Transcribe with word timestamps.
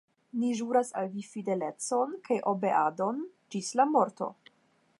Ni 0.43 0.47
ĵuras 0.59 0.87
al 1.01 1.09
vi 1.17 1.25
fidelecon 1.33 2.15
kaj 2.29 2.37
obeadon 2.53 3.21
ĝis 3.57 3.73
la 3.81 3.87
morto! 3.95 4.35